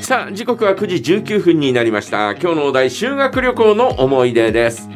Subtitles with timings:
[0.00, 2.32] さあ時刻は9時19分になりました。
[2.32, 4.88] 今日のお題修学旅行の思い出です。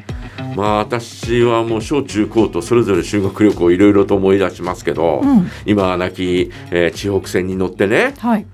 [0.55, 5.49] まあ私はもう小中高とそれぞれ修学旅行いろいろと思い出しますけど、うん。
[5.67, 8.47] 今は亡き、えー地北線に乗ってね、はい。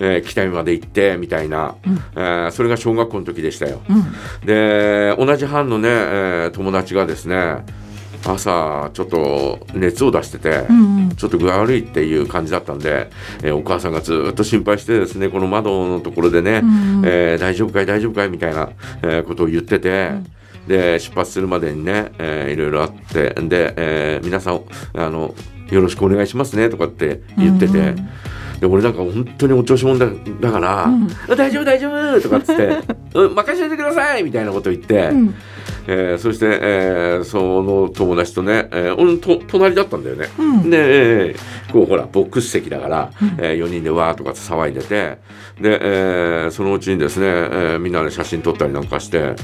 [0.00, 1.92] えー北見まで行ってみたいな、うん。
[2.16, 3.80] えーそれが小学校の時でしたよ。
[3.88, 4.46] うん。
[4.46, 7.64] で同じ班のね、えー友達がですね
[8.24, 11.10] 朝ちょっと熱を出してて、うんうん。
[11.16, 13.10] ちょっと具合悪いっていう感じだったんで、
[13.42, 18.70] えーお母さんがずっと心配してですねこの窓のところでね、うんえー大丈夫かい大丈夫かいみたいな、
[19.02, 20.10] えーことを言ってて、
[20.68, 24.60] で出発するまでにね、えーいろいろあってで、えー皆さん
[24.94, 25.34] あの
[25.70, 28.08] よろしくお願いしますねとかって言ってて、うん
[28.60, 30.06] で俺なんか本当にお調子者だ
[30.38, 32.76] だから、うんあ大丈夫大丈夫とかっつって
[33.18, 35.34] うん任せてくださいみたいなことを言って、うん。
[35.92, 40.28] えーそして、えーその友達とね、えー俺のと隣だったんだよね。
[40.38, 40.76] うんで、
[41.28, 45.18] えーこうほらボックス席だから、うんえ4人でわーとかって騒いでて
[45.60, 49.34] で、えーそのうちにですね、えーみんなで写真撮ったりなんかして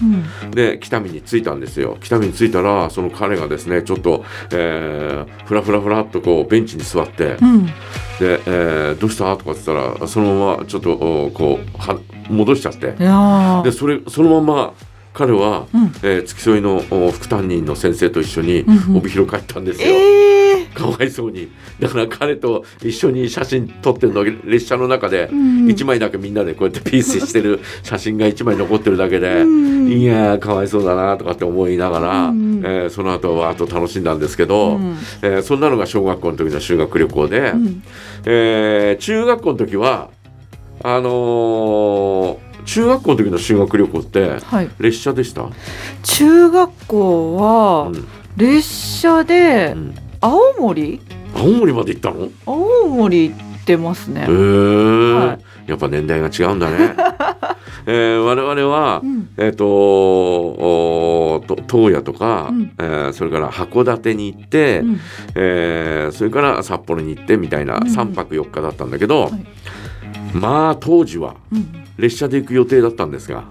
[0.44, 0.50] うん。
[0.52, 7.67] で北見に着いたんですよ北見に着いたらその彼がですねちょっと、えー、ふらふらふらっとこうベンチに座って、うん。
[7.67, 7.72] で、
[8.20, 11.98] えーどうした?」とかって言ったらそのままちょっとおこうは
[12.30, 12.92] 戻しちゃって
[13.64, 14.72] でそれそのまま
[15.17, 15.86] 彼は、うん。
[16.03, 18.97] えー付き添いのお副担任の先生と一緒にうんうん。
[18.98, 19.89] 帯広帰ったんですよ。
[19.89, 21.48] ええかわいそうに。
[21.81, 25.67] だから彼と一緒に写真撮ってるの列車の中でうん。
[25.69, 29.89] 1枚だけみんなでこうやってピースしてる 写真が1枚残ってるだけで、うん。
[29.91, 32.61] いやーかわいそうだなとかって思いながら、うん。
[32.62, 34.97] えーその後はわーっと楽しんだんですけど、うん。
[35.23, 37.83] えーそんなのが小学校の時の修学旅行で、うん。
[38.27, 40.11] えー中学校の時は
[40.84, 44.70] あのー中学校の時の修学旅行ってはい。
[44.78, 45.48] 列車でした、
[46.03, 47.95] 中学校うはん。
[48.36, 49.95] 列車でうん。
[50.20, 51.00] 青森？
[51.34, 52.28] 青森まで行ったの？
[52.45, 54.23] 青森行ってますね。
[54.27, 55.70] はい。
[55.70, 56.95] やっぱ年代が違うんだね。
[57.89, 59.28] えー我々は、うん。
[59.36, 62.73] えっ、ーと東野とか、うん。
[62.78, 65.01] えーそれから函館に行って、うん。
[65.36, 67.83] えーそれから札幌に行ってみたいなうん。
[67.85, 69.33] 3泊4日だったんだけど、はい。
[70.35, 73.45] まあ当時はうん列車で行く予定だったんですが、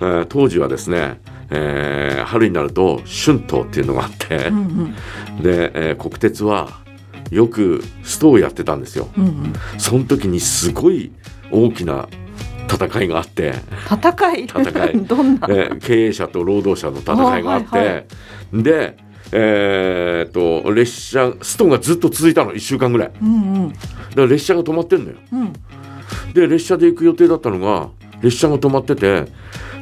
[0.00, 4.94] えー当時はですね、えー春になると春闘っていうのがあって、うん
[5.36, 5.42] うん。
[5.42, 6.68] で、えー国鉄は
[7.30, 9.08] よくストをやってたんですよ。
[9.16, 9.52] うんうん。
[9.78, 11.12] その時にすごい
[11.50, 12.08] 大きな
[12.72, 13.54] 戦いがあって、
[13.88, 14.44] 戦い？
[14.44, 15.04] 戦い。
[15.06, 15.46] どんな？
[15.50, 18.02] えー経営者と労働者の戦いがあって、あはいは
[18.62, 18.96] で、
[19.32, 20.32] えーっ
[20.64, 23.08] と列車ストがずっと続いたの1週間ぐらい。
[23.08, 23.32] だかうん。
[23.32, 23.72] うん
[24.16, 25.16] ら列車が止まってんのよ。
[25.32, 25.52] うん
[26.34, 27.88] で列車で行く予定だったのが
[28.20, 29.26] 列車が止まってて、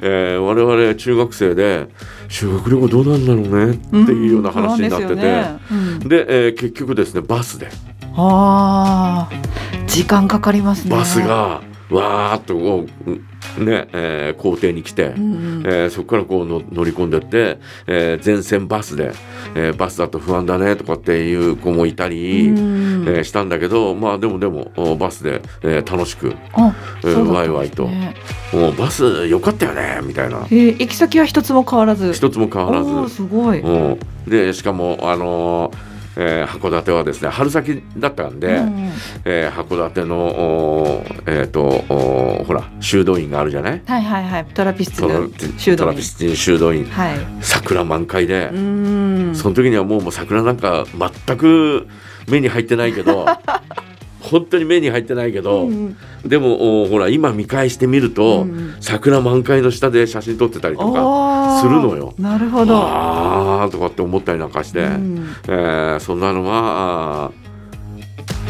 [0.03, 1.89] えー我々中学生で
[2.29, 3.77] 修学旅行どうなんだろうねっ
[4.07, 5.61] ていうような話になってて、うんでね。
[5.71, 6.09] うん。
[6.09, 7.69] で、えー結局ですねバスで。
[8.15, 10.91] あー時間かかりますね。
[10.95, 13.11] バスがわーっとこう
[13.59, 15.63] ね、えー校庭に来て、うんうん。
[15.67, 19.13] えーそこからこうの乗り込んでって、えー全線バスで、
[19.55, 23.09] えーバスだと不安だねとかっていう子もいたり、うん。
[23.09, 26.75] えーしたんだけどまあでもでもおバスで、えー楽しく、あ
[27.05, 27.31] えーそうだったんですね。
[27.33, 27.89] ワイワイと。
[28.55, 30.47] おバスよかったよねみたいな。
[30.51, 32.12] えー行き先は一つも変わらず。
[32.12, 33.15] 一つも変わらず。
[33.15, 33.99] すごい、うん。
[34.27, 38.93] でしかもあのーえー函館はですね春先だったんで、うんうん。
[39.25, 43.83] えー函館のえっ、ーほら修道院があるじゃない？
[43.87, 44.45] はいはいはい。
[44.47, 45.77] トラピスチトラル修道院。
[45.77, 46.84] トラピスティン修道院。
[46.84, 47.19] はい。
[47.41, 48.55] 桜満開で、そ
[49.49, 50.84] の時にはもうもう桜なんか
[51.27, 51.87] 全く
[52.29, 53.27] 目に入ってないけど
[54.32, 62.15] 本当に目に入ってないけど、うんでもおほら今見返してみると、うん桜満開の下で写真撮ってたりとかするのよ。
[62.19, 62.76] なるほど。
[62.76, 65.26] あーとかって思ったりなんかして、うん。
[65.48, 67.31] えーそんなのが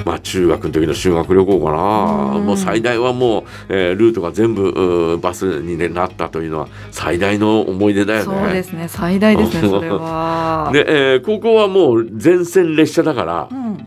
[0.04, 2.46] まあ中学の時の修学旅行かな、うん。
[2.46, 8.24] もう最大はもう、えールートが全部バスになったというのは最大の思い出だよね。
[8.24, 8.88] そうですね。
[8.88, 10.70] 最大ですねそれは。
[10.74, 13.86] で、えー高校はもう全線列車だからう、ん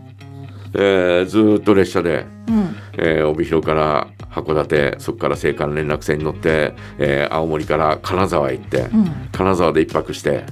[0.78, 2.76] えーずーっと列車で、うん。
[2.98, 9.06] えー帯広から函館そこから青函連絡船に乗って、えー青森から金沢へ行って、うん。
[9.32, 10.44] 金沢で一泊して、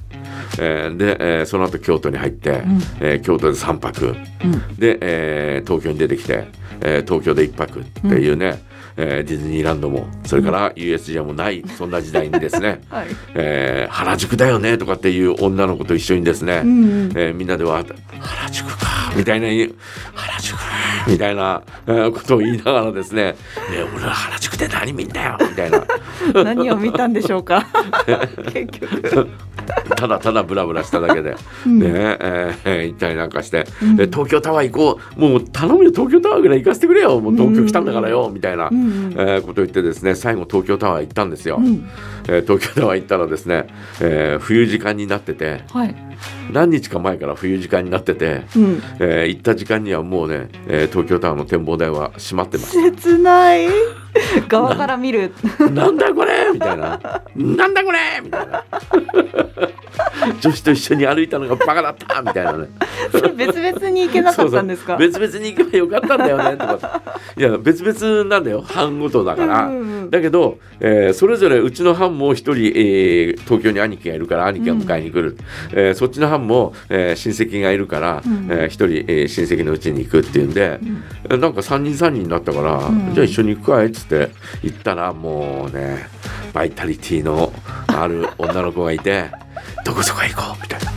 [0.59, 2.59] えーで、えーその後京都に入って、うん。
[3.01, 4.07] えー京都で3泊。
[4.07, 4.15] う
[4.47, 4.75] ん。
[4.77, 6.45] で、えー東京に出てきて、
[6.81, 8.61] えー東京で1泊っていうね、
[8.95, 13.07] えーディズニーランドもそれから USJ もないそんな時代にですね、 はい。
[13.35, 17.83] えー原宿だよねとかっていう女の子と一緒にですね、うんえーみんなでは
[18.19, 19.47] 原宿かみたいな
[20.13, 20.57] 原宿
[21.07, 23.35] みたいなえーことを言いながらですね
[23.71, 25.83] 「ね俺は原宿で何見んだよ」みたいな。
[26.43, 27.65] 何を見たんでしょうか？
[28.53, 29.27] 結局、
[29.97, 31.35] ただただブラブラしただけで、
[31.65, 31.79] うん。
[31.79, 34.01] ねえー行ったりなんかして、うん。
[34.01, 35.19] え東京タワー行こう。
[35.19, 37.19] もう頼むよ東京タワーぐらい行かせてくれよ。
[37.19, 41.89] もう東京来たんだからよ、みたいな、えーことを言ってですね最後東京タワー行ったんですよ、うん、
[42.27, 43.67] えー東京タワー行ったらですね、
[44.01, 45.95] えー冬時間になっててはい、
[46.51, 53.67] 何日か前から冬時間になってて、うん、えー行った時間にはもうね、えー東京タワーの展望台は閉まってます切ない
[54.47, 55.33] 側から見る
[55.71, 56.99] なんだこれみたいな。
[57.35, 58.63] なんだこれみたいな。
[60.41, 62.67] 女子と一緒に歩いたのがバカだったみたいなね。
[63.35, 64.97] 別々に行けなかったんですか？
[64.97, 67.01] 別々に行けばよかったんだよねとか。
[67.37, 69.63] いや別々なんだよ班ごとだから。
[69.65, 75.37] うんうんだけど、えーそれぞれうちの班も一人、えー東京に兄貴がいるから兄貴が迎えに来る、
[75.71, 78.47] えーそっちの班も、えー親戚がいるからうん。
[78.51, 80.79] えー一、人、えー親戚のうちに行くっていうんで、
[81.29, 83.11] えなんか3人3人になったから、ん。
[83.13, 84.29] じゃあ一緒に行くかいっつって
[84.61, 86.05] 行ったらもうね
[86.53, 87.51] バイタリティの
[87.87, 89.31] ある女の子がいて
[89.83, 90.93] どこそこ行こうみたいな。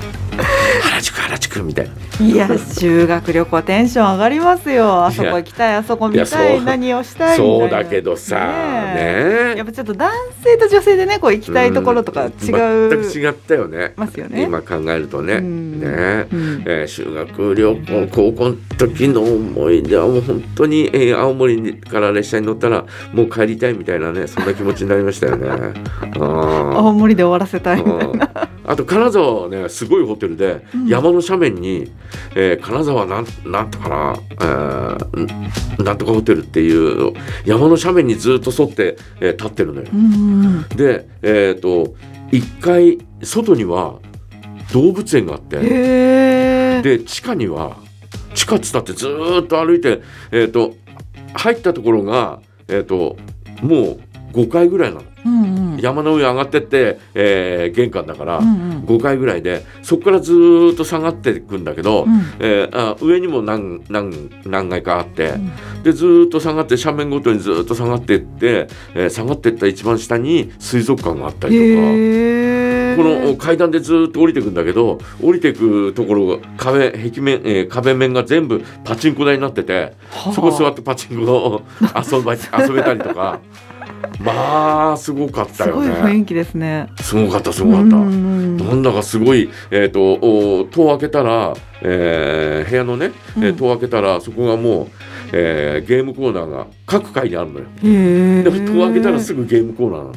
[0.82, 1.94] 原宿原宿みたいな。
[2.26, 5.04] いや修学旅行テンション上がりますよ。
[5.04, 7.58] あそこ行きたいあそこ見たい何をしたいみたいな。
[7.60, 10.10] そうだけどさねやっぱちょっと男
[10.42, 13.94] 性と女性でねこう行きたいところとか違う、全く違ったよね。
[13.96, 14.44] ますよね。
[14.44, 15.80] 今考えるとね、うん。
[15.80, 15.86] ね
[16.32, 16.62] うん。
[16.66, 25.48] えー修学旅行高校の時の思い出はもう本当に、えー青森から列車に乗ったらもう帰りたいみたいなねそんな気持ちになりましたよね。
[26.20, 27.82] 青森で終わらせたい。
[27.82, 31.90] みたいなうんあと金沢はねすごいホテルで、うん山の斜面に、
[32.34, 37.12] えー金沢なんなんとかな、えーんなんとかホテルっていう
[37.44, 39.88] 山の斜面にずっと沿って、えー立ってるのよ。
[39.92, 41.94] うんうんでえっ、と
[42.32, 44.00] 1階外には
[44.72, 46.26] 動物園があって。
[46.82, 47.76] で地下には
[48.34, 50.74] 地下っつったってずーっと歩いて、えー、と
[51.34, 53.16] 入ったところが、えー、と
[53.62, 54.00] もう
[54.32, 55.80] 5階ぐらいなのうんうん。
[55.80, 58.84] 山の上上がってって、えー玄関だからうんうん。
[58.86, 62.20] 5階ぐらいでそこからずーっと下がっていくんだけど、うん。
[62.38, 65.50] えーあ上にも何何何階かあって、ん。
[65.82, 72.66] でずーっと下がって斜面ごとにずーっと下がっていって、えー下がっていった一番下に水族館があったりとか。
[72.96, 79.92] この階段でずーっと降りていくんだけど降りていくところが壁壁面、えー壁面が全部パチンコ台になってて
[80.34, 81.62] そこ座ってパチンコを
[81.94, 83.40] 遊ば遊べたりとか
[84.20, 85.88] まあすごかったすよね。
[85.88, 86.88] ごい雰囲気ですね。
[87.00, 87.96] すごかったすごかった。
[87.96, 88.82] なん。
[88.82, 94.86] だかすごい、えー、とお戸を開けたら、えー部屋のね、えーうん戸を開けたらそこがもう、
[95.32, 97.66] えーゲームコーナーが各階にあるのよ。
[97.82, 100.14] で戸を開けたらすぐゲームコーナーなの。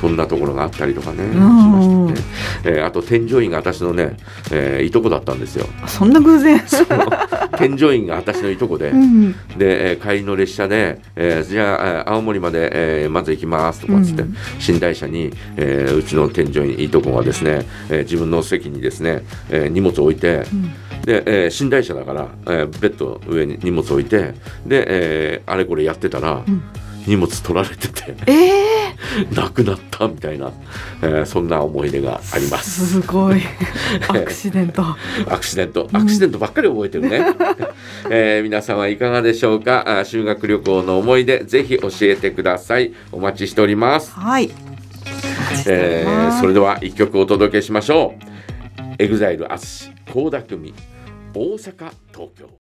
[0.00, 1.38] そんなところがあったりとかね、しん。
[1.38, 2.26] ましたね、
[2.64, 4.16] えーあと添乗員が私のね、
[4.50, 5.66] えーいとこだったんですよ。
[5.86, 6.58] そんな偶然
[7.58, 9.32] 添乗員が私のいとこで、うん。
[9.56, 14.34] で、えー帰りの列車で、えーじゃあ、えー青森まで、えーまず行きますとかっつって、うん。
[14.68, 20.62] 寝台車に、えーうちの添乗員いとこがですね、えー自分の席にですね、えー荷物を置いて、うん。
[21.02, 24.34] で、えー寝台車だから、えーベッド上に荷物置いて
[24.66, 26.62] で、えーあれこれやってたら、うん
[27.06, 28.64] 荷物取られててええ
[29.34, 30.50] なくなったみたいな、
[31.02, 32.86] えーそんな思い出があります。
[32.86, 33.40] すごい
[34.08, 34.82] アクシデント
[35.28, 37.24] アクシデント、アクシデントばっかり覚えてるね。
[38.10, 40.00] えー皆さんはいかがでしょうか？
[40.00, 42.92] あ修学旅行の思い出、ぜひ教えてください。
[43.12, 44.12] お待ちしております。
[44.12, 44.50] はい
[45.66, 48.94] えーそれでは一曲お届けしましょう。
[48.98, 50.74] エグザイル淳、倖田來未、
[51.34, 52.63] 大阪、東京。